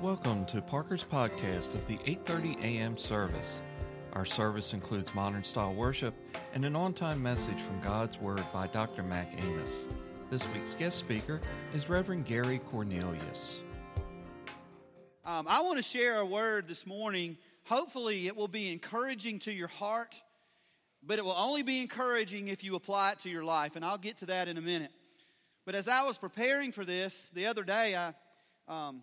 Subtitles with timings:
[0.00, 2.98] Welcome to Parker's podcast of the 8:30 a.m.
[2.98, 3.60] service.
[4.12, 6.14] Our service includes modern style worship
[6.52, 9.04] and an on-time message from God's Word by Dr.
[9.04, 9.84] Mac Amos.
[10.30, 11.40] This week's guest speaker
[11.74, 13.60] is Reverend Gary Cornelius.
[15.24, 17.38] Um, I want to share a word this morning.
[17.62, 20.20] Hopefully, it will be encouraging to your heart,
[21.02, 23.96] but it will only be encouraging if you apply it to your life, and I'll
[23.96, 24.90] get to that in a minute.
[25.64, 28.12] But as I was preparing for this the other day, I,
[28.68, 29.02] um,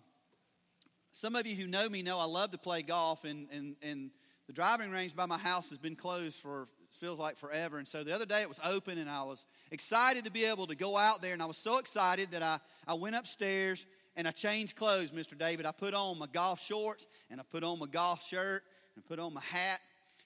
[1.12, 4.10] some of you who know me know I love to play golf, and, and, and
[4.46, 6.68] the driving range by my house has been closed for
[7.02, 7.78] feels like forever.
[7.78, 10.66] And so the other day it was open, and I was excited to be able
[10.66, 11.32] to go out there.
[11.32, 15.36] And I was so excited that I, I went upstairs and I changed clothes, Mr.
[15.36, 15.64] David.
[15.64, 18.62] I put on my golf shorts, and I put on my golf shirt,
[18.94, 19.80] and I put on my hat.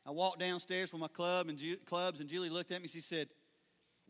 [0.04, 2.88] I walked downstairs with my club and Ju- clubs, and Julie looked at me.
[2.88, 3.28] She said,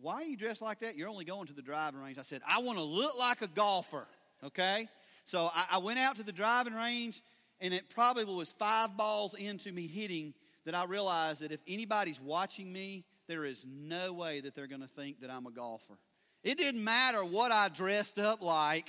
[0.00, 0.96] "Why are you dressed like that?
[0.96, 3.48] You're only going to the driving range." I said, "I want to look like a
[3.48, 4.06] golfer."
[4.42, 4.88] Okay,
[5.26, 7.22] so I, I went out to the driving range,
[7.60, 10.32] and it probably was five balls into me hitting
[10.64, 14.82] that I realized that if anybody's watching me, there is no way that they're going
[14.82, 15.98] to think that I'm a golfer.
[16.42, 18.88] It didn't matter what I dressed up like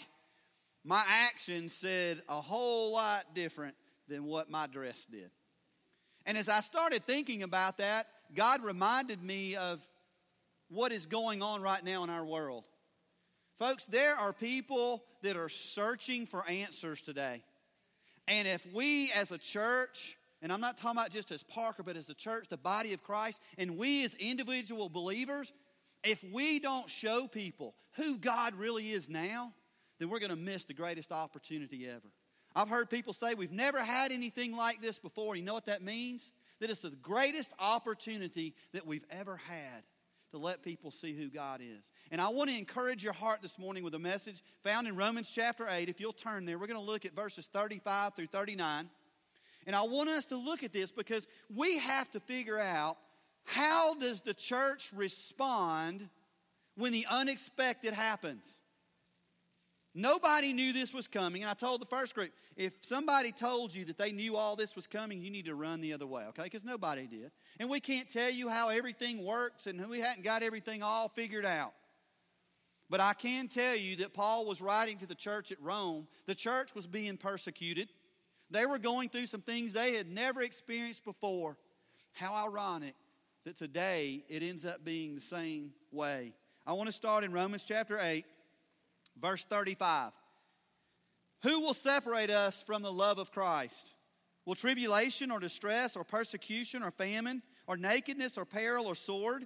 [0.84, 3.76] my actions said a whole lot different
[4.08, 5.30] than what my dress did.
[6.26, 9.82] And as I started thinking about that, God reminded me of
[10.70, 12.66] what is going on right now in our world.
[13.60, 17.42] Folks, there are people that are searching for answers today.
[18.28, 21.98] And if we as a church, and I'm not talking about just as Parker, but
[21.98, 25.54] as the church, the body of Christ, and we as individual believers,
[26.04, 29.54] if we don't show people who God really is now,
[30.00, 32.12] then we're going to miss the greatest opportunity ever.
[32.56, 35.36] I've heard people say we've never had anything like this before.
[35.36, 36.32] You know what that means?
[36.60, 39.84] That it's the greatest opportunity that we've ever had
[40.38, 41.92] to let people see who God is.
[42.12, 45.30] And I want to encourage your heart this morning with a message found in Romans
[45.34, 45.90] chapter 8.
[45.90, 48.90] If you'll turn there, we're going to look at verses 35 through 39.
[49.66, 52.98] And I want us to look at this because we have to figure out
[53.44, 56.08] how does the church respond
[56.76, 58.60] when the unexpected happens?
[59.98, 61.42] Nobody knew this was coming.
[61.42, 64.76] And I told the first group if somebody told you that they knew all this
[64.76, 66.44] was coming, you need to run the other way, okay?
[66.44, 67.32] Because nobody did.
[67.60, 71.48] And we can't tell you how everything works and we hadn't got everything all figured
[71.48, 71.74] out.
[72.92, 76.08] But I can tell you that Paul was writing to the church at Rome.
[76.28, 77.90] The church was being persecuted,
[78.52, 81.58] they were going through some things they had never experienced before.
[82.14, 82.94] How ironic
[83.46, 86.34] that today it ends up being the same way.
[86.68, 88.26] I want to start in Romans chapter 8
[89.22, 90.12] Verse 35
[91.44, 93.94] Who will separate us from the love of Christ?
[94.46, 99.46] Will tribulation or distress or persecution or famine or nakedness or peril or sword?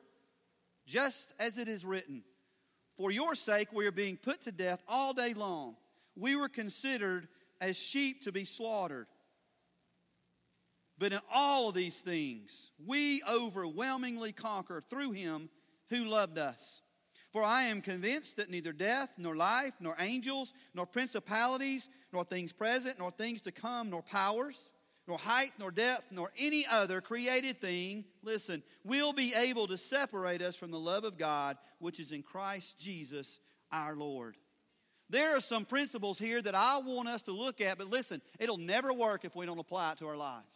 [0.85, 2.23] Just as it is written,
[2.97, 5.75] For your sake we are being put to death all day long.
[6.15, 7.27] We were considered
[7.59, 9.07] as sheep to be slaughtered.
[10.97, 15.49] But in all of these things, we overwhelmingly conquer through him
[15.89, 16.80] who loved us.
[17.31, 22.51] For I am convinced that neither death, nor life, nor angels, nor principalities, nor things
[22.51, 24.69] present, nor things to come, nor powers,
[25.07, 30.41] nor height, nor depth, nor any other created thing, listen, will be able to separate
[30.41, 33.39] us from the love of God which is in Christ Jesus
[33.71, 34.35] our Lord.
[35.09, 38.57] There are some principles here that I want us to look at, but listen, it'll
[38.57, 40.47] never work if we don't apply it to our lives.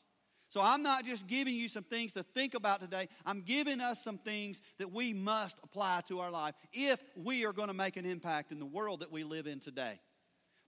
[0.49, 3.09] So I'm not just giving you some things to think about today.
[3.25, 7.53] I'm giving us some things that we must apply to our life if we are
[7.53, 9.99] going to make an impact in the world that we live in today.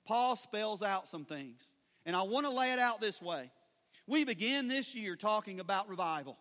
[0.06, 1.62] Paul spells out some things.
[2.06, 3.52] And I want to lay it out this way.
[4.08, 6.38] We begin this year talking about revival.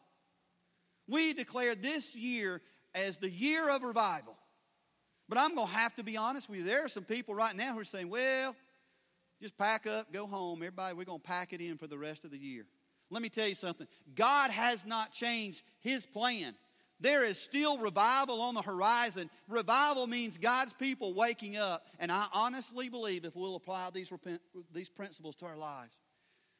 [1.08, 2.62] We declare this year
[2.94, 4.36] as the year of revival.
[5.28, 6.64] But I'm going to have to be honest with you.
[6.64, 8.54] There are some people right now who are saying, well,
[9.42, 10.58] just pack up, go home.
[10.58, 12.64] Everybody, we're going to pack it in for the rest of the year.
[13.10, 16.54] Let me tell you something God has not changed His plan.
[16.98, 19.30] There is still revival on the horizon.
[19.48, 21.86] Revival means God's people waking up.
[21.98, 24.40] And I honestly believe if we'll apply these, repent,
[24.72, 25.94] these principles to our lives,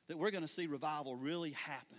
[0.08, 1.98] that we're going to see revival really happen.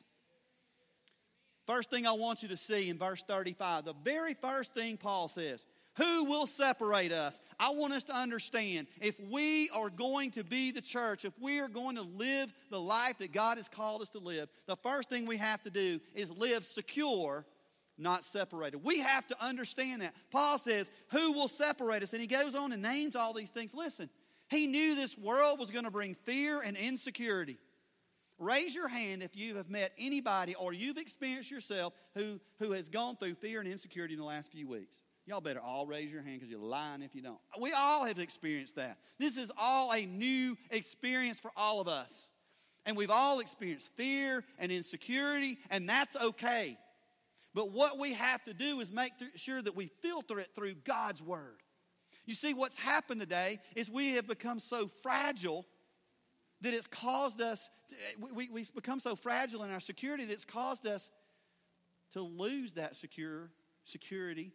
[1.65, 5.27] First thing I want you to see in verse 35, the very first thing Paul
[5.27, 5.65] says
[5.97, 7.39] who will separate us?
[7.59, 11.59] I want us to understand if we are going to be the church, if we
[11.59, 15.09] are going to live the life that God has called us to live, the first
[15.09, 17.45] thing we have to do is live secure,
[17.97, 18.83] not separated.
[18.83, 20.13] We have to understand that.
[20.31, 22.13] Paul says, Who will separate us?
[22.13, 23.73] And he goes on and names all these things.
[23.73, 24.09] Listen,
[24.49, 27.57] he knew this world was going to bring fear and insecurity.
[28.37, 32.87] Raise your hand if you have met anybody or you've experienced yourself who, who has
[32.87, 34.99] gone through fear and insecurity in the last few weeks.
[35.27, 37.37] Y'all better all raise your hand because you're lying if you don't.
[37.59, 38.97] We all have experienced that.
[39.19, 42.29] This is all a new experience for all of us.
[42.85, 46.77] And we've all experienced fear and insecurity, and that's okay.
[47.53, 51.21] But what we have to do is make sure that we filter it through God's
[51.21, 51.57] Word.
[52.25, 55.65] You see, what's happened today is we have become so fragile
[56.61, 60.31] that it's caused us, to, eh, we, we've become so fragile in our security that
[60.31, 61.11] it's caused us
[62.13, 63.51] to lose that secure
[63.83, 64.53] security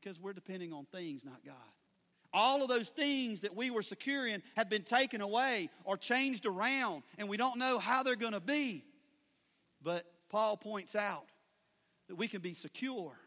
[0.00, 1.54] because we're depending on things, not God.
[2.32, 6.46] All of those things that we were secure in have been taken away or changed
[6.46, 8.84] around, and we don't know how they're going to be.
[9.82, 11.24] But Paul points out
[12.08, 13.18] that we can be secure,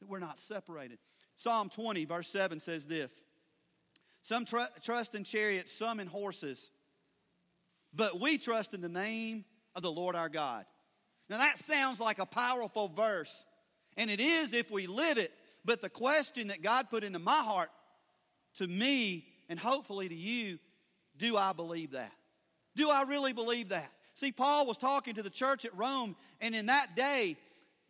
[0.00, 0.98] that we're not separated.
[1.36, 3.12] Psalm 20, verse 7 says this
[4.22, 6.70] Some tr- trust in chariots, some in horses,
[7.92, 10.64] but we trust in the name of the Lord our God.
[11.28, 13.44] Now that sounds like a powerful verse,
[13.96, 15.32] and it is if we live it.
[15.64, 17.70] But the question that God put into my heart
[18.56, 20.58] to me and hopefully to you
[21.18, 22.12] do I believe that?
[22.76, 23.90] Do I really believe that?
[24.14, 27.36] See, Paul was talking to the church at Rome, and in that day,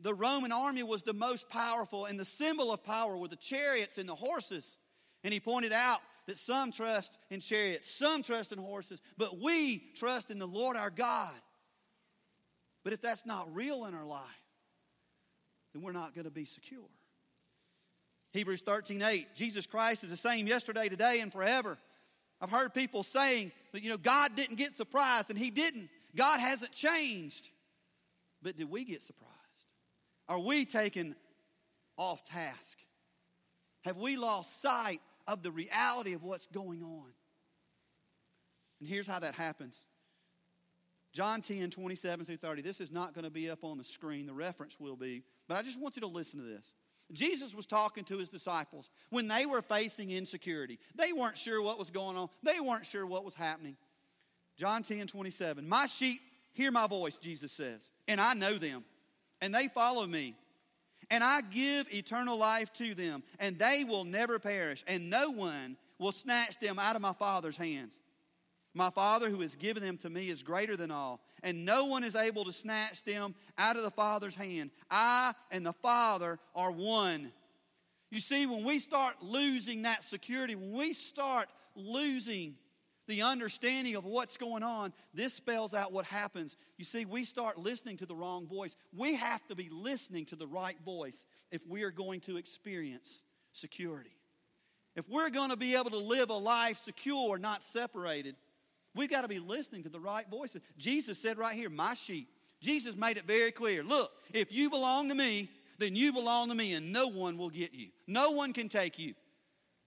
[0.00, 3.99] the Roman army was the most powerful, and the symbol of power were the chariots
[3.99, 4.78] and the horses.
[5.22, 9.82] And he pointed out that some trust in chariots, some trust in horses, but we
[9.96, 11.34] trust in the Lord our God.
[12.82, 14.25] But if that's not real in our life,
[15.72, 16.88] then we're not going to be secure.
[18.32, 21.79] Hebrews 13 8, Jesus Christ is the same yesterday, today, and forever.
[22.41, 25.91] I've heard people saying that, you know, God didn't get surprised, and He didn't.
[26.17, 27.49] God hasn't changed.
[28.43, 29.35] But did we get surprised?
[30.29, 31.17] Are we taken
[31.97, 32.79] off task?
[33.82, 37.12] Have we lost sight of the reality of what's going on?
[38.81, 39.82] And here's how that happens
[41.12, 42.62] John 10, 27 through 30.
[42.62, 45.56] This is not going to be up on the screen, the reference will be, but
[45.56, 46.73] I just want you to listen to this.
[47.12, 50.79] Jesus was talking to his disciples when they were facing insecurity.
[50.95, 53.77] They weren't sure what was going on, they weren't sure what was happening.
[54.57, 55.69] John 10 27.
[55.69, 56.21] My sheep
[56.53, 58.85] hear my voice, Jesus says, and I know them,
[59.41, 60.37] and they follow me.
[61.11, 65.77] And I give eternal life to them, and they will never perish, and no one
[65.99, 67.99] will snatch them out of my Father's hands.
[68.75, 72.05] My Father who has given them to me is greater than all, and no one
[72.05, 74.70] is able to snatch them out of the Father's hand.
[74.90, 77.32] I and the Father are one.
[78.11, 82.55] You see, when we start losing that security, when we start losing
[83.08, 86.56] the understanding of what's going on, this spells out what happens.
[86.78, 88.76] You see, we start listening to the wrong voice.
[88.96, 93.25] We have to be listening to the right voice if we are going to experience
[93.52, 94.17] security.
[94.94, 98.37] If we're going to be able to live a life secure, not separated,
[98.95, 100.63] We've got to be listening to the right voices.
[100.77, 102.29] Jesus said right here, My sheep.
[102.61, 103.83] Jesus made it very clear.
[103.83, 105.49] Look, if you belong to me,
[105.79, 107.89] then you belong to me, and no one will get you.
[108.07, 109.15] No one can take you.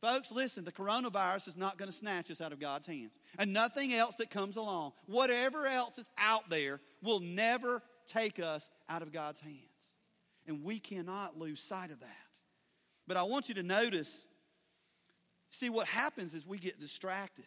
[0.02, 3.18] Folks, listen, the coronavirus is not going to snatch us out of God's hands.
[3.38, 8.70] And nothing else that comes along, whatever else is out there, will never take us
[8.90, 9.58] out of God's hands.
[10.48, 12.10] And we cannot lose sight of that.
[13.08, 14.26] But I want you to notice
[15.52, 17.46] see, what happens is we get distracted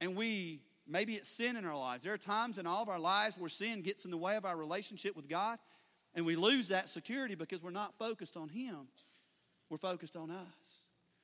[0.00, 2.02] and we maybe it's sin in our lives.
[2.02, 4.44] There are times in all of our lives where sin gets in the way of
[4.44, 5.58] our relationship with God,
[6.14, 8.88] and we lose that security because we're not focused on Him.
[9.68, 10.46] We're focused on us.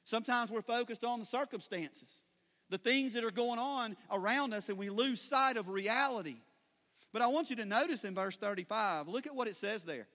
[0.04, 2.22] Sometimes we're focused on the circumstances,
[2.70, 6.36] the things that are going on around us, and we lose sight of reality.
[7.12, 10.06] But I want you to notice in verse 35, look at what it says there.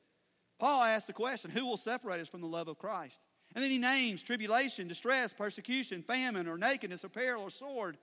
[0.59, 3.19] Paul asks the question, Who will separate us from the love of Christ?
[3.53, 7.97] And then he names tribulation, distress, persecution, famine, or nakedness, or peril, or sword.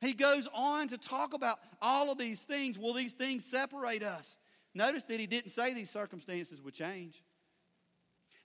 [0.00, 2.78] He goes on to talk about all of these things.
[2.78, 4.36] Will these things separate us?
[4.74, 7.22] Notice that he didn't say these circumstances would change.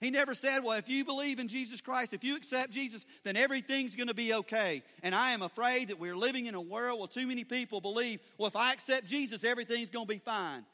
[0.00, 3.36] He never said, Well, if you believe in Jesus Christ, if you accept Jesus, then
[3.36, 4.82] everything's going to be okay.
[5.02, 8.20] And I am afraid that we're living in a world where too many people believe,
[8.36, 10.64] Well, if I accept Jesus, everything's going to be fine.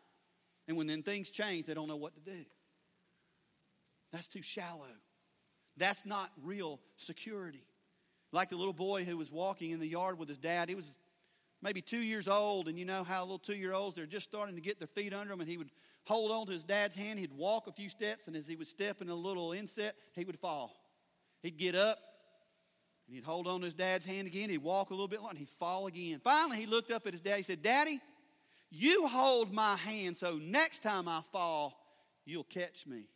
[0.66, 2.44] And when then things change, they don't know what to do.
[4.12, 4.86] That's too shallow.
[5.76, 7.64] That's not real security.
[8.32, 10.68] Like the little boy who was walking in the yard with his dad.
[10.68, 10.98] He was
[11.62, 14.54] maybe two years old, and you know how little two year olds, they're just starting
[14.54, 15.70] to get their feet under them, and he would
[16.04, 17.18] hold on to his dad's hand.
[17.18, 20.24] He'd walk a few steps, and as he would step in a little inset, he
[20.24, 20.76] would fall.
[21.42, 21.98] He'd get up,
[23.06, 24.50] and he'd hold on to his dad's hand again.
[24.50, 26.20] He'd walk a little bit and he'd fall again.
[26.22, 27.38] Finally, he looked up at his dad.
[27.38, 28.00] He said, Daddy,
[28.70, 31.76] you hold my hand so next time I fall,
[32.24, 33.08] you'll catch me.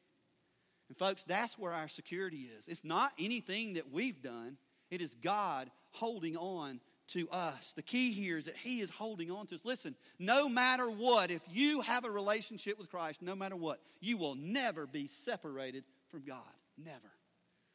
[0.89, 2.67] And, folks, that's where our security is.
[2.67, 4.57] It's not anything that we've done,
[4.91, 7.73] it is God holding on to us.
[7.77, 9.65] The key here is that He is holding on to us.
[9.65, 14.17] Listen, no matter what, if you have a relationship with Christ, no matter what, you
[14.17, 16.43] will never be separated from God.
[16.83, 17.11] Never.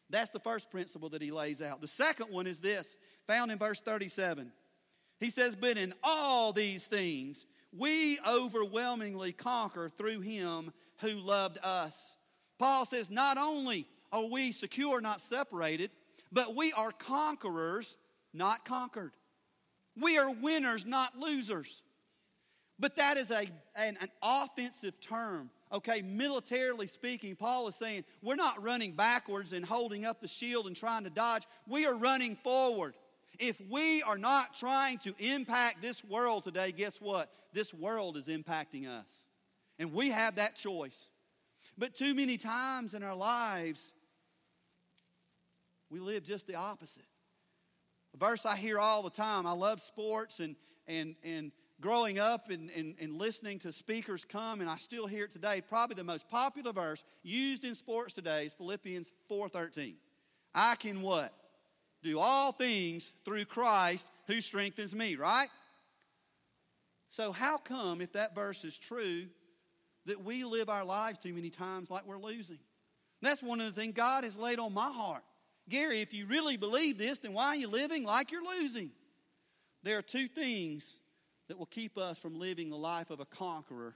[0.10, 1.82] That's the first principle that he lays out.
[1.82, 2.98] The second one is this,
[3.28, 4.52] found in verse 37.
[5.20, 12.16] He says, But in all these things, we overwhelmingly conquer through him who loved us.
[12.58, 15.92] Paul says, Not only are we secure, not separated,
[16.32, 17.98] but we are conquerors,
[18.34, 19.12] not conquered.
[20.00, 21.82] We are winners, not losers.
[22.80, 23.46] But that is a,
[23.76, 25.50] an, an, offensive term.
[25.72, 30.66] Okay, militarily speaking, Paul is saying we're not running backwards and holding up the shield
[30.66, 31.44] and trying to dodge.
[31.68, 32.96] We are running forward.
[33.38, 37.30] If we are not trying to impact this world today, guess what?
[37.54, 39.26] This world is impacting us.
[39.78, 41.10] And we have that choice.
[41.78, 43.94] But too many times in our lives,
[45.90, 47.06] we live just the opposite.
[48.14, 49.46] A verse I hear all the time.
[49.46, 50.56] I love sports and,
[50.88, 55.26] and, and growing up and, and, and listening to speakers come, and I still hear
[55.26, 55.62] it today.
[55.62, 59.96] Probably the most popular verse used in sports today is Philippians 4.13.
[60.54, 61.34] I can what?
[62.02, 65.50] Do all things through Christ who strengthens me, right?
[67.10, 69.26] So how come, if that verse is true,
[70.06, 72.60] that we live our lives too many times like we're losing?
[73.22, 75.24] That's one of the things God has laid on my heart.
[75.70, 78.92] Gary, if you really believe this, then why are you living like you're losing?
[79.84, 81.00] There are two things
[81.48, 83.96] that will keep us from living the life of a conqueror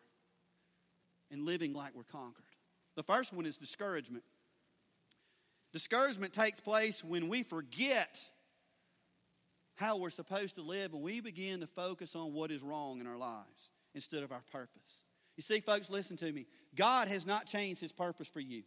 [1.31, 2.43] and living like we're conquered.
[2.95, 4.23] The first one is discouragement.
[5.71, 8.19] Discouragement takes place when we forget
[9.75, 13.07] how we're supposed to live and we begin to focus on what is wrong in
[13.07, 15.03] our lives instead of our purpose.
[15.35, 16.45] You see, folks, listen to me.
[16.75, 18.63] God has not changed his purpose for you.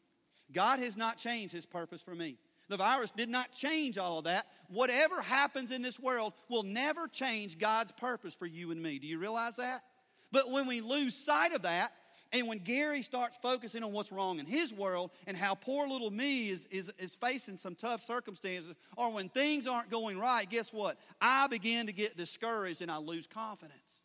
[0.53, 2.39] God has not changed his purpose for me.
[2.69, 4.47] The virus did not change all of that.
[4.69, 8.99] Whatever happens in this world will never change God's purpose for you and me.
[8.99, 9.85] Do you realize that?
[10.33, 11.93] But when we lose sight of that,
[12.33, 16.11] and when Gary starts focusing on what's wrong in his world and how poor little
[16.11, 20.73] me is, is, is facing some tough circumstances, or when things aren't going right, guess
[20.73, 20.99] what?
[21.21, 24.03] I begin to get discouraged and I lose confidence.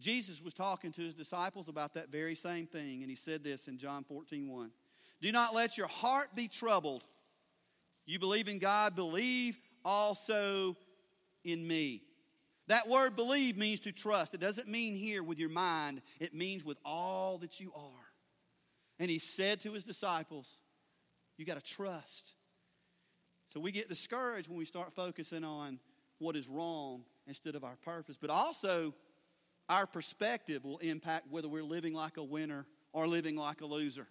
[0.00, 3.68] Jesus was talking to his disciples about that very same thing, and he said this
[3.68, 4.70] in John 14 1.
[5.20, 7.04] Do not let your heart be troubled.
[8.06, 10.76] You believe in God, believe also
[11.44, 12.02] in me.
[12.68, 14.34] That word believe means to trust.
[14.34, 18.06] It doesn't mean here with your mind, it means with all that you are.
[18.98, 20.48] And he said to his disciples,
[21.36, 22.34] You got to trust.
[23.52, 25.78] So we get discouraged when we start focusing on
[26.18, 28.16] what is wrong instead of our purpose.
[28.18, 28.94] But also,
[29.68, 34.06] our perspective will impact whether we're living like a winner or living like a loser.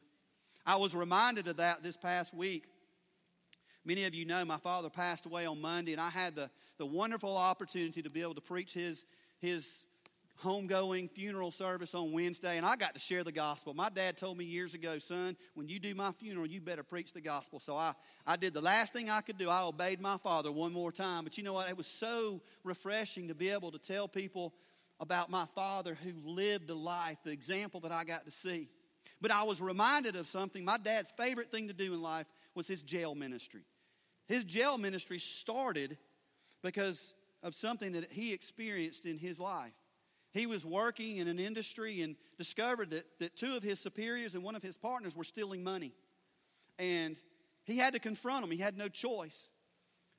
[0.66, 2.66] I was reminded of that this past week.
[3.84, 6.86] Many of you know my father passed away on Monday, and I had the, the
[6.86, 9.06] wonderful opportunity to be able to preach his,
[9.40, 9.84] his
[10.44, 13.74] homegoing funeral service on Wednesday, and I got to share the gospel.
[13.74, 17.14] My dad told me years ago, son, when you do my funeral, you better preach
[17.14, 17.60] the gospel.
[17.60, 17.94] So I,
[18.26, 19.50] I did the last thing I could do.
[19.50, 21.24] I obeyed my father one more time.
[21.24, 21.70] But you know what?
[21.70, 24.54] It was so refreshing to be able to tell people
[25.00, 28.68] about my father who lived the life, the example that I got to see.
[29.20, 30.64] But I was reminded of something.
[30.64, 33.62] My dad's favorite thing to do in life was his jail ministry.
[34.32, 35.98] His jail ministry started
[36.64, 39.74] because of something that he experienced in his life.
[40.32, 44.42] He was working in an industry and discovered that, that two of his superiors and
[44.42, 45.92] one of his partners were stealing money.
[46.80, 47.22] And
[47.66, 49.50] he had to confront them, he had no choice.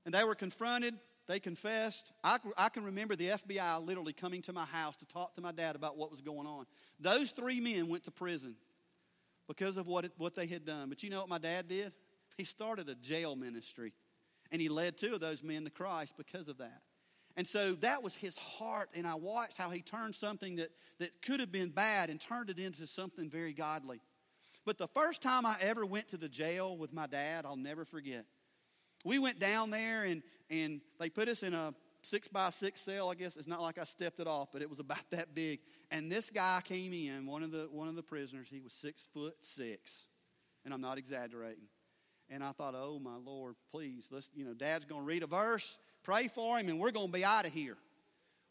[0.04, 0.92] And they were confronted,
[1.26, 2.12] they confessed.
[2.22, 5.52] I, I can remember the FBI literally coming to my house to talk to my
[5.52, 6.66] dad about what was going on.
[7.00, 8.56] Those three men went to prison
[9.48, 10.90] because of what, it, what they had done.
[10.90, 11.94] But you know what my dad did?
[12.36, 13.92] He started a jail ministry,
[14.52, 16.82] and he led two of those men to Christ because of that.
[17.36, 21.22] And so that was his heart, and I watched how he turned something that, that
[21.22, 24.00] could have been bad and turned it into something very godly.
[24.66, 27.86] But the first time I ever went to the jail with my dad, I'll never
[27.86, 28.26] forget.
[29.04, 33.10] We went down there, and, and they put us in a six by six cell.
[33.10, 35.60] I guess it's not like I stepped it off, but it was about that big.
[35.90, 38.48] And this guy came in, one of the one of the prisoners.
[38.50, 40.06] He was six foot six,
[40.64, 41.64] and I'm not exaggerating.
[42.32, 45.26] And I thought, oh my Lord, please, let's, you know, Dad's going to read a
[45.26, 47.76] verse, pray for him, and we're going to be out of here.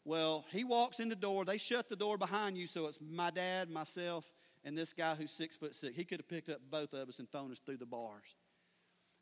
[0.04, 1.44] Well, he walks in the door.
[1.44, 4.24] They shut the door behind you, so it's my dad, myself,
[4.64, 5.96] and this guy who's six foot six.
[5.96, 8.36] He could have picked up both of us and thrown us through the bars.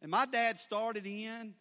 [0.03, 1.55] And my dad started in,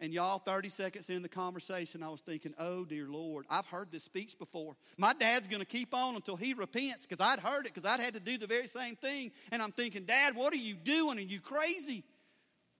[0.00, 3.92] and y'all, 30 seconds in the conversation, I was thinking, oh, dear Lord, I've heard
[3.92, 4.76] this speech before.
[4.98, 8.00] My dad's going to keep on until he repents because I'd heard it because I'd
[8.00, 9.30] had to do the very same thing.
[9.52, 11.18] And I'm thinking, Dad, what are you doing?
[11.18, 12.02] Are you crazy?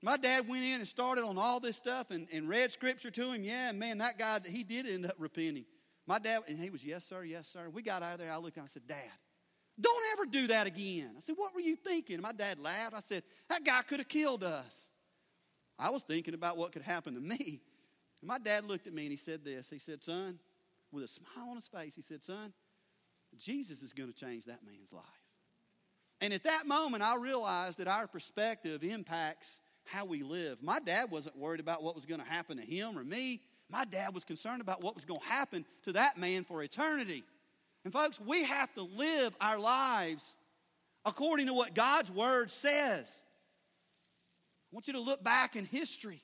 [0.04, 3.32] My dad went in and started on all this stuff and, and read scripture to
[3.32, 3.42] him.
[3.42, 5.64] Yeah, man, that guy, he did end up repenting.
[6.06, 7.70] My dad, and he was, yes, sir, yes, sir.
[7.72, 8.30] We got out of there.
[8.30, 8.98] I looked and I said, Dad,
[9.80, 11.12] Don't ever do that again.
[11.16, 12.20] I said, What were you thinking?
[12.20, 12.94] My dad laughed.
[12.94, 14.90] I said, That guy could have killed us.
[15.78, 17.62] I was thinking about what could happen to me.
[18.20, 19.70] And my dad looked at me and he said this.
[19.70, 20.38] He said, Son,
[20.92, 22.52] with a smile on his face, he said, Son,
[23.38, 25.02] Jesus is going to change that man's life.
[26.20, 30.62] And at that moment, I realized that our perspective impacts how we live.
[30.62, 33.40] My dad wasn't worried about what was going to happen to him or me.
[33.70, 37.24] My dad was concerned about what was going to happen to that man for eternity.
[37.84, 40.34] And folks, we have to live our lives
[41.04, 43.22] according to what God's word says.
[44.72, 46.20] I want you to look back in history.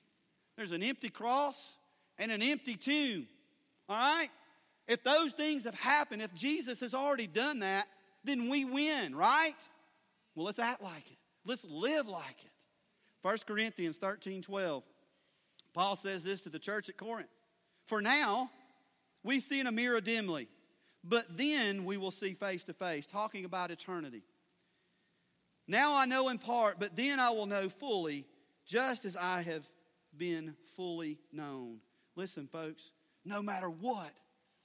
[0.57, 1.77] There's an empty cross
[2.19, 3.27] and an empty tomb.
[3.89, 4.29] All right?
[4.89, 7.87] If those things have happened, if Jesus has already done that,
[8.25, 9.55] then we win, right?
[10.35, 11.17] Well, let's act like it.
[11.45, 12.50] Let's live like it.
[13.23, 14.83] 1 Corinthians 13 12.
[15.73, 17.29] Paul says this to the church at Corinth.
[17.87, 18.51] For now,
[19.23, 20.49] we see in a mirror dimly
[21.03, 24.23] but then we will see face to face, talking about eternity.
[25.67, 28.27] Now I know in part, but then I will know fully,
[28.67, 29.65] just as I have
[30.17, 31.79] been fully known.
[32.17, 32.91] Listen, folks,
[33.25, 34.13] no matter what,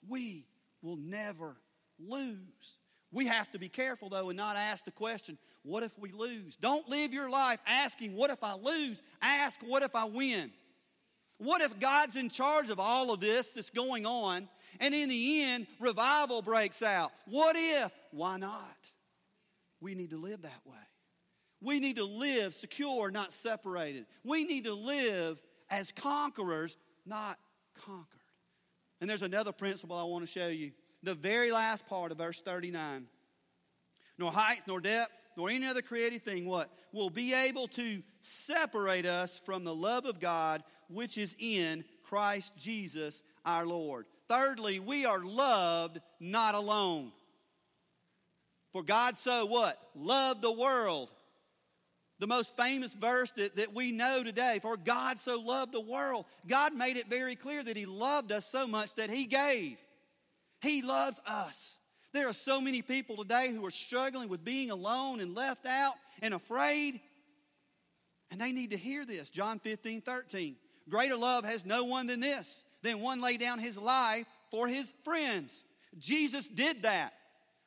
[0.07, 0.45] we
[0.81, 1.55] will never
[1.99, 2.79] lose.
[3.11, 6.55] We have to be careful, though, and not ask the question, what if we lose?
[6.57, 9.01] Don't live your life asking, what if I lose?
[9.21, 10.51] Ask, what if I win?
[11.37, 14.47] What if God's in charge of all of this that's going on
[14.79, 17.11] and in the end, revival breaks out.
[17.25, 17.91] What if?
[18.11, 18.77] Why not?
[19.79, 20.75] We need to live that way.
[21.61, 24.05] We need to live secure, not separated.
[24.23, 27.37] We need to live as conquerors, not
[27.85, 28.05] conquered.
[29.01, 30.71] And there's another principle I want to show you.
[31.03, 33.07] The very last part of verse 39.
[34.17, 36.69] Nor height, nor depth, nor any other created thing, what?
[36.93, 42.53] Will be able to separate us from the love of God which is in Christ
[42.57, 44.05] Jesus our Lord.
[44.27, 47.11] Thirdly, we are loved not alone.
[48.71, 49.77] For God so what?
[49.95, 51.11] Loved the world.
[52.19, 56.25] The most famous verse that, that we know today, for God so loved the world.
[56.47, 59.77] God made it very clear that He loved us so much that He gave.
[60.61, 61.77] He loves us.
[62.15, 65.95] There are so many people today who are struggling with being alone and left out
[66.21, 67.01] and afraid.
[68.31, 69.29] And they need to hear this.
[69.29, 70.55] John 15, 13.
[70.87, 74.93] Greater love has no one than this than one lay down his life for his
[75.03, 75.61] friends.
[75.97, 77.11] Jesus did that.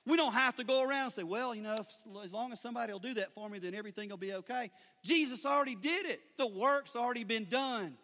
[0.06, 2.58] We don't have to go around and say, well, you know, if, as long as
[2.58, 4.70] somebody will do that for me, then everything will be okay.
[5.04, 6.20] Jesus already did it.
[6.38, 7.98] The work's already been done.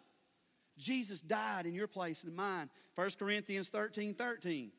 [0.77, 2.69] Jesus died in your place and mine.
[2.93, 4.71] 1 Corinthians 13 13.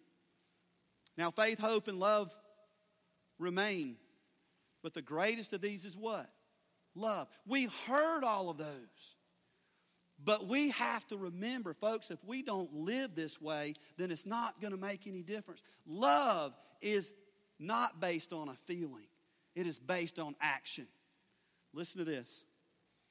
[1.16, 2.34] Now, faith, hope, and love
[3.38, 3.96] remain.
[4.82, 6.30] But the greatest of these is what?
[6.94, 7.28] Love.
[7.46, 9.16] We heard all of those.
[10.24, 14.60] But we have to remember, folks, if we don't live this way, then it's not
[14.60, 15.62] going to make any difference.
[15.86, 17.12] Love is
[17.58, 19.06] not based on a feeling,
[19.54, 20.86] it is based on action.
[21.72, 22.44] Listen to this.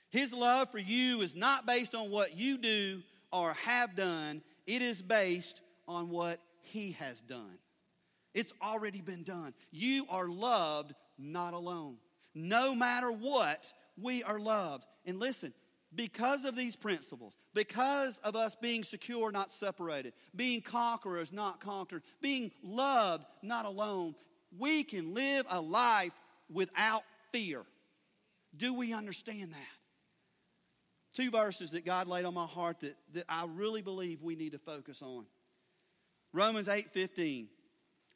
[0.10, 4.82] His love for you is not based on what you do or have done, it
[4.82, 7.60] is based on what He has done.
[8.36, 9.54] It's already been done.
[9.72, 11.96] You are loved, not alone.
[12.36, 14.86] No matter what, we are loved.
[15.06, 15.54] And listen,
[15.96, 22.04] because of these principles, because of us being secure, not separated, being conquerors, not conquered,
[22.22, 24.14] being loved, not alone,
[24.60, 26.12] we can live a life
[26.52, 27.64] without fear.
[28.58, 29.78] Do we understand that?
[31.14, 34.52] Two verses that God laid on my heart that, that I really believe we need
[34.52, 35.26] to focus on.
[36.34, 37.48] Romans 8 15.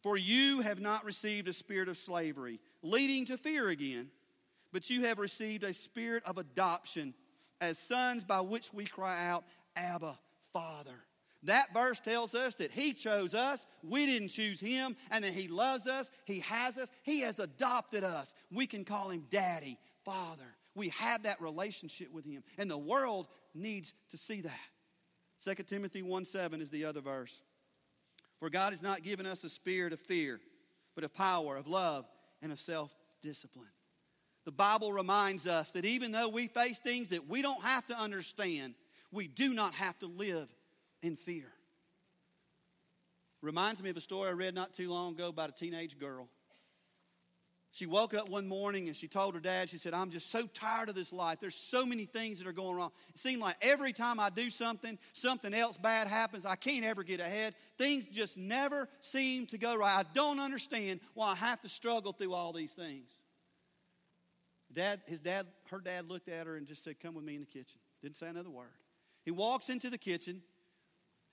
[0.02, 4.10] For you have not received a spirit of slavery, leading to fear again,
[4.72, 7.14] but you have received a spirit of adoption
[7.60, 9.44] as sons by which we cry out,
[9.76, 10.18] Abba,
[10.54, 10.96] Father.
[11.44, 15.48] That verse tells us that He chose us, we didn't choose Him, and that He
[15.48, 18.34] loves us, He has us, He has adopted us.
[18.52, 20.56] We can call Him Daddy, Father.
[20.76, 24.60] We have that relationship with Him, and the world needs to see that.
[25.46, 27.42] 2 Timothy 1 7 is the other verse.
[28.40, 30.40] For God has not given us a spirit of fear,
[30.96, 32.06] but of power, of love,
[32.42, 33.70] and of self discipline
[34.50, 37.96] the Bible reminds us that even though we face things that we don't have to
[37.96, 38.74] understand,
[39.12, 40.50] we do not have to live
[41.04, 41.52] in fear.
[43.44, 46.30] Reminds me of a story I read not too long ago about a teenage girl.
[47.80, 50.48] She woke up one morning and she told her dad, she said, I'm just so
[50.48, 51.38] tired of this life.
[51.40, 52.92] There's so many things that are going wrong.
[53.08, 56.46] It seemed like every time I do something, something else bad happens.
[56.46, 57.56] I can't ever get ahead.
[57.78, 59.98] Things just never seem to go right.
[59.98, 63.10] I don't understand why I have to struggle through all these things.
[64.74, 67.40] Dad, his dad, her dad looked at her and just said, Come with me in
[67.40, 67.80] the kitchen.
[68.02, 68.68] Didn't say another word.
[69.24, 70.42] He walks into the kitchen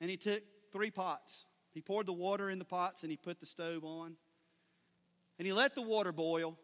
[0.00, 1.44] and he took three pots.
[1.74, 4.16] He poured the water in the pots and he put the stove on.
[5.38, 6.57] And he let the water boil.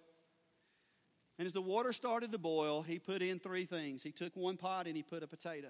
[1.38, 4.02] And as the water started to boil, he put in three things.
[4.02, 5.68] He took one pot and he put a potato.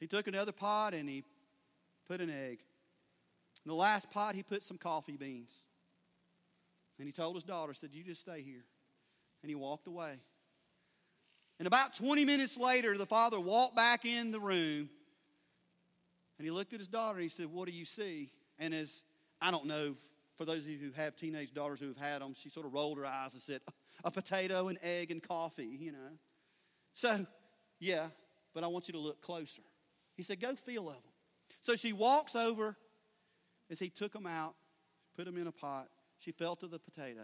[0.00, 1.24] He took another pot and he
[2.06, 2.60] put an egg.
[3.64, 5.50] In the last pot, he put some coffee beans.
[6.98, 8.64] And he told his daughter, said, You just stay here.
[9.42, 10.18] And he walked away.
[11.58, 14.88] And about 20 minutes later, the father walked back in the room
[16.38, 18.30] and he looked at his daughter and he said, What do you see?
[18.58, 19.02] And as
[19.40, 19.96] I don't know,
[20.38, 22.72] for those of you who have teenage daughters who have had them, she sort of
[22.72, 23.60] rolled her eyes and said,
[24.04, 26.16] A potato, an egg, and coffee, you know.
[26.94, 27.26] So,
[27.80, 28.06] yeah,
[28.54, 29.62] but I want you to look closer.
[30.16, 31.12] He said, Go feel of them.
[31.62, 32.76] So she walks over
[33.68, 34.54] as he took them out,
[35.16, 35.88] put them in a pot.
[36.18, 37.22] She felt of the potato.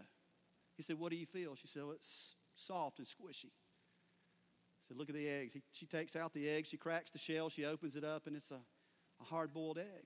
[0.76, 1.54] He said, What do you feel?
[1.54, 3.44] She said, well, It's soft and squishy.
[3.44, 5.50] He said, Look at the egg.
[5.54, 8.34] He, she takes out the egg, she cracks the shell, she opens it up, and
[8.34, 8.60] it's a,
[9.20, 10.04] a hard boiled egg.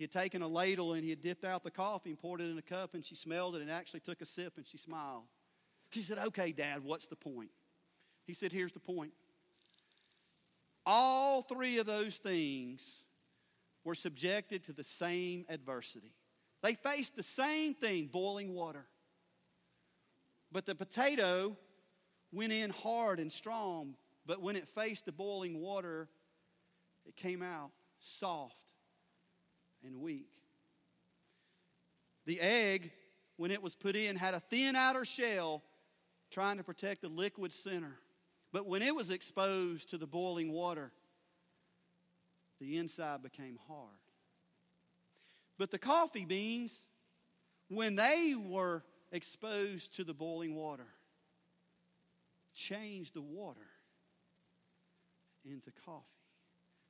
[0.00, 2.48] He had taken a ladle and he had dipped out the coffee and poured it
[2.48, 5.24] in a cup, and she smelled it and actually took a sip and she smiled.
[5.90, 7.50] She said, Okay, Dad, what's the point?
[8.26, 9.12] He said, Here's the point.
[10.86, 13.04] All three of those things
[13.84, 16.14] were subjected to the same adversity.
[16.62, 18.86] They faced the same thing boiling water.
[20.50, 21.58] But the potato
[22.32, 26.08] went in hard and strong, but when it faced the boiling water,
[27.04, 28.69] it came out soft
[29.84, 30.30] and weak.
[32.26, 32.92] The egg,
[33.36, 35.62] when it was put in, had a thin outer shell
[36.30, 37.96] trying to protect the liquid center.
[38.52, 40.92] But when it was exposed to the boiling water,
[42.60, 43.88] the inside became hard.
[45.58, 46.86] But the coffee beans,
[47.68, 50.86] when they were exposed to the boiling water,
[52.54, 53.66] changed the water
[55.44, 56.04] into coffee.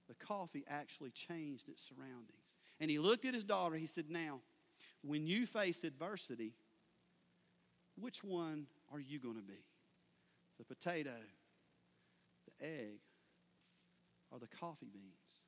[0.08, 2.39] The coffee actually changed its surroundings.
[2.80, 3.76] And he looked at his daughter.
[3.76, 4.40] He said, Now,
[5.02, 6.54] when you face adversity,
[7.98, 9.62] which one are you going to be?
[10.58, 11.14] The potato,
[12.46, 13.00] the egg,
[14.30, 15.40] or the coffee beans?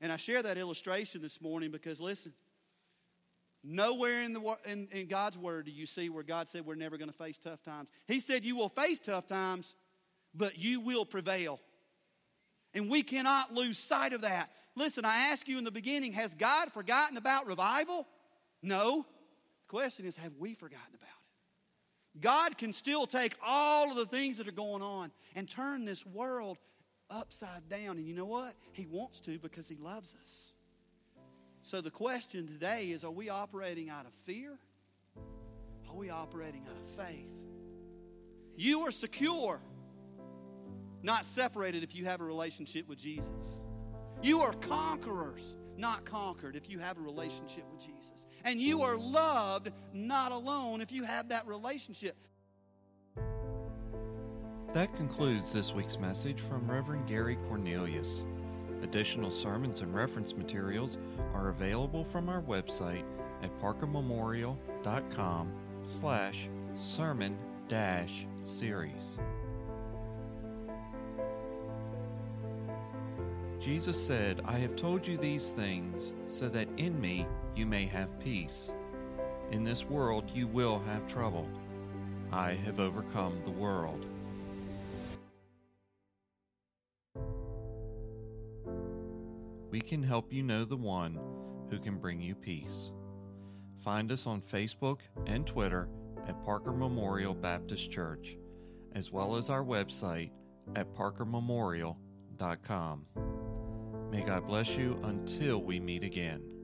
[0.00, 2.32] And I share that illustration this morning because, listen,
[3.64, 6.98] nowhere in, the, in, in God's Word do you see where God said we're never
[6.98, 7.88] going to face tough times.
[8.06, 9.74] He said you will face tough times,
[10.34, 11.60] but you will prevail.
[12.76, 14.50] And we cannot lose sight of that.
[14.74, 18.06] Listen, I asked you in the beginning has God forgotten about revival?
[18.62, 19.06] No.
[19.66, 22.20] The question is have we forgotten about it?
[22.20, 26.04] God can still take all of the things that are going on and turn this
[26.04, 26.58] world
[27.08, 27.96] upside down.
[27.96, 28.54] And you know what?
[28.72, 30.52] He wants to because He loves us.
[31.62, 34.58] So the question today is are we operating out of fear?
[35.88, 37.30] Are we operating out of faith?
[38.54, 39.62] You are secure,
[41.02, 43.64] not separated if you have a relationship with Jesus.
[44.22, 48.26] You are conquerors, not conquered if you have a relationship with Jesus.
[48.44, 52.16] And you are loved, not alone if you have that relationship.
[54.74, 58.22] That concludes this week's message from Reverend Gary Cornelius.
[58.82, 60.98] Additional sermons and reference materials
[61.34, 63.04] are available from our website
[63.42, 67.36] at parkermemorial.com slash sermon
[67.68, 69.18] dash series.
[73.60, 78.20] Jesus said, I have told you these things so that in me you may have
[78.20, 78.70] peace.
[79.50, 81.48] In this world you will have trouble.
[82.32, 84.06] I have overcome the world.
[89.76, 91.18] we can help you know the one
[91.68, 92.92] who can bring you peace.
[93.84, 95.90] Find us on Facebook and Twitter
[96.26, 98.38] at Parker Memorial Baptist Church,
[98.94, 100.30] as well as our website
[100.74, 103.35] at parkermemorial.com.
[104.10, 106.55] May God bless you until we meet again.